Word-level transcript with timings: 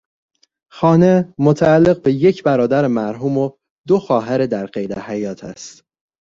خانه، 0.71 1.33
متعلق 1.37 2.01
به 2.01 2.11
یک 2.13 2.43
برادر 2.43 2.87
مرحوم 2.87 3.37
و 3.37 3.51
دو 3.87 3.99
خواهر 3.99 4.45
در 4.45 4.65
قید 4.65 4.93
حیات 4.97 5.43
است. 5.43 5.83